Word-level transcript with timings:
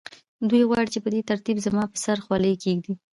دوی 0.49 0.63
غواړي 0.69 0.89
چې 0.93 0.99
په 1.03 1.09
دې 1.13 1.21
ترتیب 1.29 1.57
زما 1.65 1.83
پر 1.91 1.99
سر 2.05 2.17
خولۍ 2.25 2.53
کېږدي 2.63 2.93